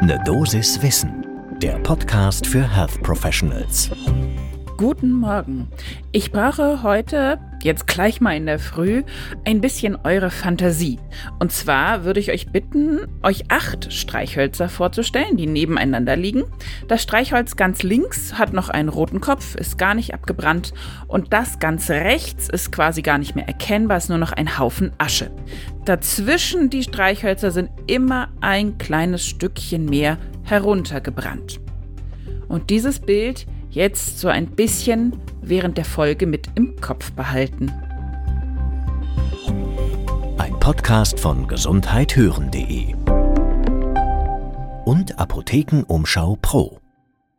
[0.00, 1.26] Ne Dosis Wissen,
[1.60, 3.90] der Podcast für Health Professionals.
[4.76, 5.66] Guten Morgen.
[6.12, 9.02] Ich brauche heute, jetzt gleich mal in der Früh,
[9.44, 10.98] ein bisschen eure Fantasie.
[11.38, 16.44] Und zwar würde ich euch bitten, euch acht Streichhölzer vorzustellen, die nebeneinander liegen.
[16.88, 20.72] Das Streichholz ganz links hat noch einen roten Kopf, ist gar nicht abgebrannt.
[21.06, 24.92] Und das ganz rechts ist quasi gar nicht mehr erkennbar, ist nur noch ein Haufen
[24.98, 25.30] Asche.
[25.84, 31.60] Dazwischen die Streichhölzer sind immer ein kleines Stückchen mehr heruntergebrannt.
[32.48, 37.72] Und dieses Bild jetzt so ein bisschen während der Folge mit im Kopf behalten.
[40.38, 42.94] Ein Podcast von gesundheithören.de
[44.84, 46.80] und Apothekenumschau Pro.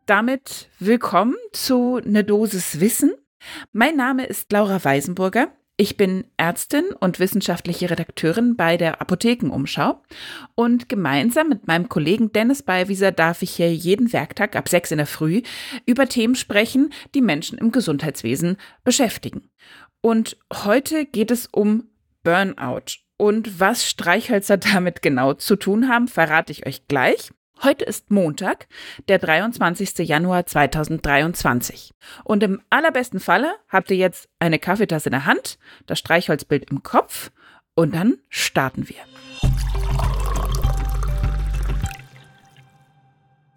[0.05, 3.13] Damit willkommen zu Ne Dosis Wissen.
[3.71, 5.47] Mein Name ist Laura Weisenburger.
[5.81, 10.03] Ich bin Ärztin und wissenschaftliche Redakteurin bei der Apothekenumschau
[10.55, 14.97] und gemeinsam mit meinem Kollegen Dennis Beiwieser darf ich hier jeden Werktag ab sechs in
[14.97, 15.41] der Früh
[15.85, 19.51] über Themen sprechen, die Menschen im Gesundheitswesen beschäftigen.
[20.01, 21.85] Und heute geht es um
[22.23, 22.97] Burnout.
[23.15, 27.31] Und was Streichhölzer damit genau zu tun haben, verrate ich euch gleich.
[27.61, 28.67] Heute ist Montag,
[29.09, 30.07] der 23.
[30.07, 31.91] Januar 2023.
[32.23, 36.83] Und im allerbesten Falle habt ihr jetzt eine Kaffeetasse in der Hand, das Streichholzbild im
[36.83, 37.31] Kopf
[37.75, 39.28] und dann starten wir.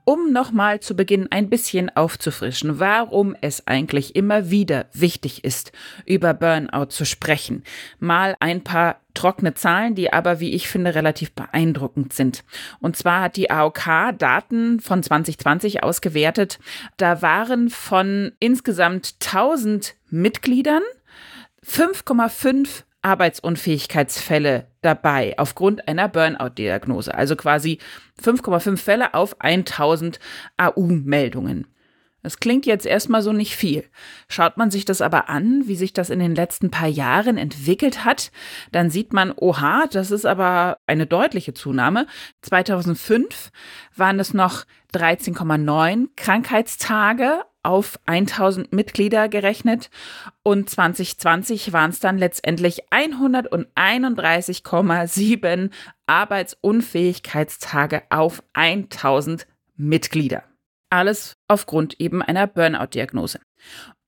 [0.05, 5.73] Um nochmal zu Beginn ein bisschen aufzufrischen, warum es eigentlich immer wieder wichtig ist,
[6.07, 7.63] über Burnout zu sprechen.
[7.99, 12.45] Mal ein paar trockene Zahlen, die aber, wie ich finde, relativ beeindruckend sind.
[12.81, 16.59] Und zwar hat die AOK Daten von 2020 ausgewertet.
[16.97, 20.83] Da waren von insgesamt 1000 Mitgliedern
[21.65, 27.15] 5,5 Arbeitsunfähigkeitsfälle dabei aufgrund einer Burnout-Diagnose.
[27.15, 27.79] Also quasi
[28.23, 30.19] 5,5 Fälle auf 1000
[30.57, 31.67] AU-Meldungen.
[32.23, 33.85] Das klingt jetzt erstmal so nicht viel.
[34.29, 38.05] Schaut man sich das aber an, wie sich das in den letzten paar Jahren entwickelt
[38.05, 38.31] hat,
[38.71, 42.07] dann sieht man, oha, das ist aber eine deutliche Zunahme.
[42.43, 43.51] 2005
[43.97, 49.91] waren es noch 13,9 Krankheitstage auf 1000 Mitglieder gerechnet
[50.43, 55.71] und 2020 waren es dann letztendlich 131,7
[56.07, 59.47] Arbeitsunfähigkeitstage auf 1000
[59.77, 60.43] Mitglieder.
[60.91, 63.41] Alles aufgrund eben einer Burnout-Diagnose.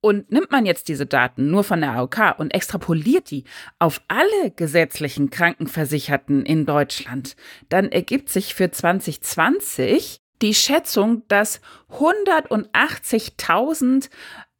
[0.01, 3.43] Und nimmt man jetzt diese Daten nur von der AOK und extrapoliert die
[3.79, 7.35] auf alle gesetzlichen Krankenversicherten in Deutschland,
[7.69, 14.09] dann ergibt sich für 2020 die Schätzung, dass 180.000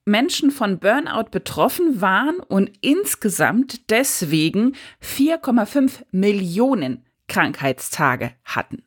[0.05, 8.83] Menschen von Burnout betroffen waren und insgesamt deswegen 4,5 Millionen Krankheitstage hatten.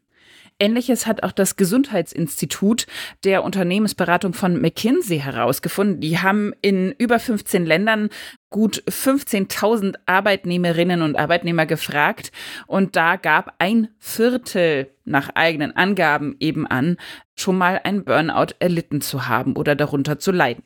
[0.60, 2.86] Ähnliches hat auch das Gesundheitsinstitut
[3.24, 6.00] der Unternehmensberatung von McKinsey herausgefunden.
[6.00, 8.08] Die haben in über 15 Ländern
[8.50, 12.32] gut 15.000 Arbeitnehmerinnen und Arbeitnehmer gefragt
[12.66, 16.96] und da gab ein Viertel nach eigenen Angaben eben an,
[17.36, 20.64] schon mal ein Burnout erlitten zu haben oder darunter zu leiden.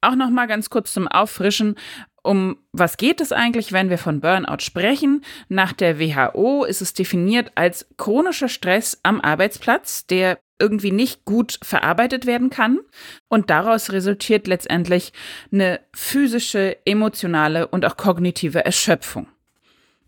[0.00, 1.74] Auch noch mal ganz kurz zum Auffrischen.
[2.22, 5.24] Um was geht es eigentlich, wenn wir von Burnout sprechen?
[5.48, 11.58] Nach der WHO ist es definiert als chronischer Stress am Arbeitsplatz, der irgendwie nicht gut
[11.62, 12.80] verarbeitet werden kann.
[13.28, 15.12] Und daraus resultiert letztendlich
[15.52, 19.28] eine physische, emotionale und auch kognitive Erschöpfung.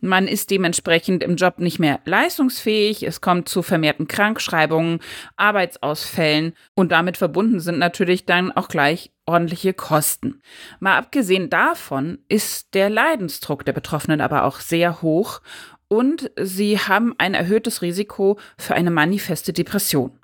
[0.01, 5.01] Man ist dementsprechend im Job nicht mehr leistungsfähig, es kommt zu vermehrten Krankschreibungen,
[5.37, 10.41] Arbeitsausfällen und damit verbunden sind natürlich dann auch gleich ordentliche Kosten.
[10.81, 15.41] Mal abgesehen davon ist der Leidensdruck der Betroffenen aber auch sehr hoch
[15.89, 20.20] und sie haben ein erhöhtes Risiko für eine manifeste Depression.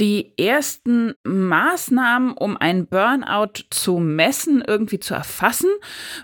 [0.00, 5.70] Die ersten Maßnahmen, um ein Burnout zu messen, irgendwie zu erfassen,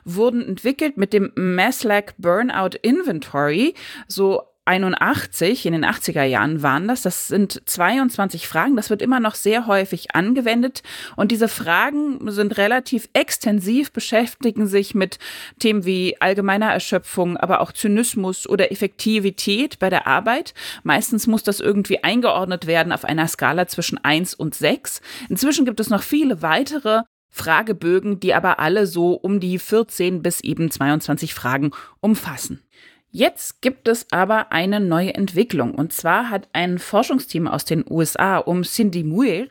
[0.04, 3.74] wurden entwickelt mit dem Maslack Burnout Inventory,
[4.06, 7.00] so 81, in den 80er Jahren waren das.
[7.00, 8.76] Das sind 22 Fragen.
[8.76, 10.82] Das wird immer noch sehr häufig angewendet.
[11.16, 15.18] Und diese Fragen sind relativ extensiv, beschäftigen sich mit
[15.58, 20.52] Themen wie allgemeiner Erschöpfung, aber auch Zynismus oder Effektivität bei der Arbeit.
[20.82, 25.00] Meistens muss das irgendwie eingeordnet werden auf einer Skala zwischen 1 und 6.
[25.30, 30.40] Inzwischen gibt es noch viele weitere Fragebögen, die aber alle so um die 14 bis
[30.40, 32.62] eben 22 Fragen umfassen.
[33.10, 35.74] Jetzt gibt es aber eine neue Entwicklung.
[35.74, 39.48] Und zwar hat ein Forschungsteam aus den USA um Cindy Muir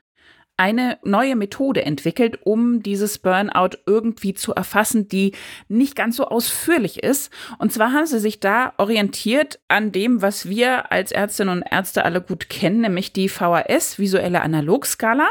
[0.57, 5.33] eine neue Methode entwickelt, um dieses Burnout irgendwie zu erfassen, die
[5.67, 7.31] nicht ganz so ausführlich ist.
[7.59, 12.03] Und zwar haben sie sich da orientiert an dem, was wir als Ärztinnen und Ärzte
[12.03, 15.29] alle gut kennen, nämlich die VHS, visuelle Analogskala.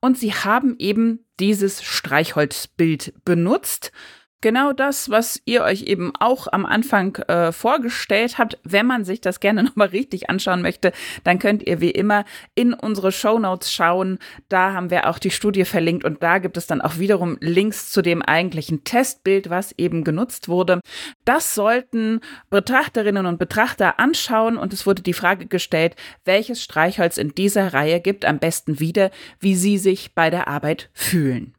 [0.00, 3.92] Und sie haben eben dieses Streichholzbild benutzt
[4.42, 8.58] genau das, was ihr euch eben auch am Anfang äh, vorgestellt habt.
[8.64, 10.92] Wenn man sich das gerne nochmal richtig anschauen möchte,
[11.24, 12.24] dann könnt ihr wie immer
[12.54, 14.18] in unsere Show Notes schauen.
[14.50, 17.90] Da haben wir auch die Studie verlinkt und da gibt es dann auch wiederum Links
[17.90, 20.80] zu dem eigentlichen Testbild, was eben genutzt wurde.
[21.24, 27.34] Das sollten Betrachterinnen und Betrachter anschauen und es wurde die Frage gestellt, welches Streichholz in
[27.34, 29.10] dieser Reihe gibt am besten wieder,
[29.40, 31.54] wie sie sich bei der Arbeit fühlen.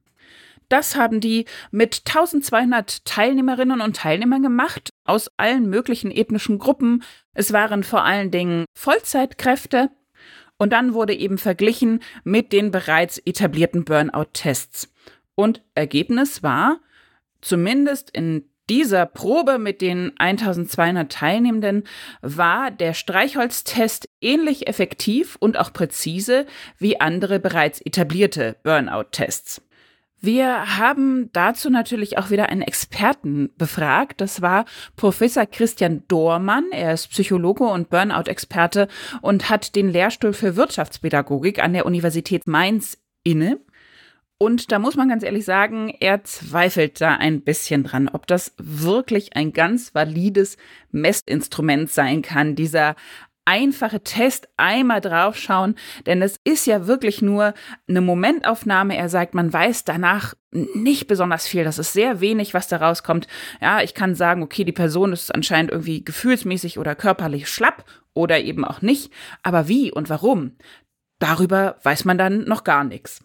[0.70, 7.04] Das haben die mit 1200 Teilnehmerinnen und Teilnehmern gemacht aus allen möglichen ethnischen Gruppen.
[7.34, 9.90] Es waren vor allen Dingen Vollzeitkräfte.
[10.58, 14.94] Und dann wurde eben verglichen mit den bereits etablierten Burnout-Tests.
[15.36, 16.80] Und Ergebnis war,
[17.42, 21.84] zumindest in dieser Probe mit den 1200 Teilnehmenden
[22.22, 26.46] war der Streichholztest ähnlich effektiv und auch präzise
[26.78, 29.62] wie andere bereits etablierte Burnout-Tests.
[30.26, 34.22] Wir haben dazu natürlich auch wieder einen Experten befragt.
[34.22, 34.64] Das war
[34.96, 36.64] Professor Christian Dohrmann.
[36.72, 38.88] Er ist Psychologe und Burnout-Experte
[39.22, 43.60] und hat den Lehrstuhl für Wirtschaftspädagogik an der Universität Mainz inne.
[44.38, 48.54] Und da muss man ganz ehrlich sagen, er zweifelt da ein bisschen dran, ob das
[48.58, 50.56] wirklich ein ganz valides
[50.92, 52.96] Messinstrument sein kann, dieser
[53.46, 55.76] einfache Test einmal draufschauen,
[56.06, 57.54] denn es ist ja wirklich nur
[57.88, 58.96] eine Momentaufnahme.
[58.96, 61.64] Er sagt, man weiß danach nicht besonders viel.
[61.64, 63.28] Das ist sehr wenig, was da rauskommt.
[63.62, 68.40] Ja, ich kann sagen, okay, die Person ist anscheinend irgendwie gefühlsmäßig oder körperlich schlapp oder
[68.40, 69.12] eben auch nicht.
[69.42, 70.58] Aber wie und warum?
[71.20, 73.24] Darüber weiß man dann noch gar nichts.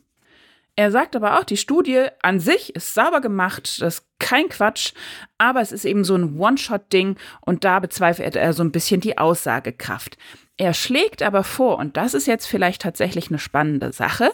[0.78, 4.92] Er sagt aber auch, die Studie an sich ist sauber gemacht, das ist kein Quatsch,
[5.36, 9.18] aber es ist eben so ein One-Shot-Ding und da bezweifelt er so ein bisschen die
[9.18, 10.16] Aussagekraft.
[10.56, 14.30] Er schlägt aber vor, und das ist jetzt vielleicht tatsächlich eine spannende Sache,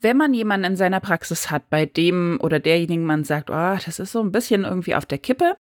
[0.00, 3.98] wenn man jemanden in seiner Praxis hat, bei dem oder derjenigen man sagt, oh, das
[3.98, 5.56] ist so ein bisschen irgendwie auf der Kippe,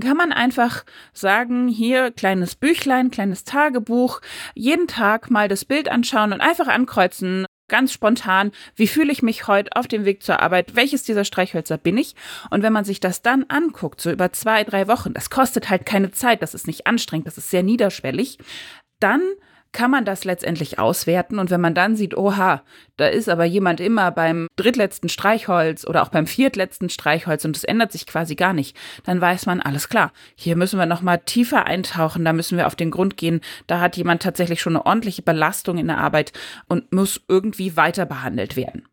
[0.00, 4.22] kann man einfach sagen, hier kleines Büchlein, kleines Tagebuch,
[4.54, 9.48] jeden Tag mal das Bild anschauen und einfach ankreuzen, ganz spontan, wie fühle ich mich
[9.48, 12.14] heute auf dem Weg zur Arbeit, welches dieser Streichhölzer bin ich?
[12.50, 15.86] Und wenn man sich das dann anguckt, so über zwei, drei Wochen, das kostet halt
[15.86, 18.38] keine Zeit, das ist nicht anstrengend, das ist sehr niederschwellig,
[19.00, 19.22] dann
[19.72, 21.38] kann man das letztendlich auswerten.
[21.38, 22.62] Und wenn man dann sieht, oha,
[22.96, 27.64] da ist aber jemand immer beim drittletzten Streichholz oder auch beim viertletzten Streichholz und es
[27.64, 31.66] ändert sich quasi gar nicht, dann weiß man, alles klar, hier müssen wir nochmal tiefer
[31.66, 33.40] eintauchen, da müssen wir auf den Grund gehen.
[33.66, 36.32] Da hat jemand tatsächlich schon eine ordentliche Belastung in der Arbeit
[36.68, 38.86] und muss irgendwie weiter behandelt werden.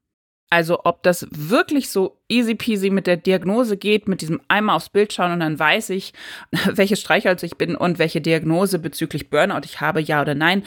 [0.50, 4.90] Also ob das wirklich so easy peasy mit der Diagnose geht, mit diesem einmal aufs
[4.90, 6.14] Bild schauen und dann weiß ich,
[6.66, 10.64] welches Streichholz ich bin und welche Diagnose bezüglich Burnout ich habe, ja oder nein,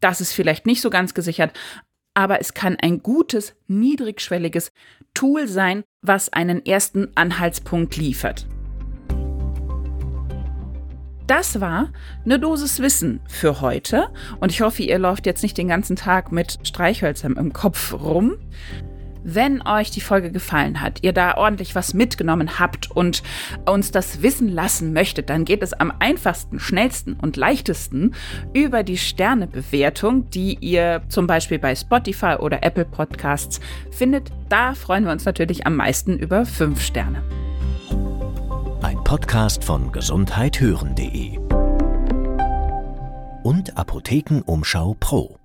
[0.00, 1.52] das ist vielleicht nicht so ganz gesichert,
[2.14, 4.72] aber es kann ein gutes, niedrigschwelliges
[5.12, 8.46] Tool sein, was einen ersten Anhaltspunkt liefert.
[11.26, 11.92] Das war
[12.24, 16.30] eine Dosis Wissen für heute und ich hoffe, ihr läuft jetzt nicht den ganzen Tag
[16.30, 18.36] mit Streichhölzern im Kopf rum.
[19.28, 23.24] Wenn euch die Folge gefallen hat, ihr da ordentlich was mitgenommen habt und
[23.68, 28.14] uns das wissen lassen möchtet, dann geht es am einfachsten, schnellsten und leichtesten
[28.52, 33.58] über die Sternebewertung, die ihr zum Beispiel bei Spotify oder Apple Podcasts
[33.90, 34.30] findet.
[34.48, 37.20] Da freuen wir uns natürlich am meisten über fünf Sterne.
[38.82, 41.36] Ein Podcast von gesundheithören.de
[43.42, 45.35] und Apothekenumschau Pro.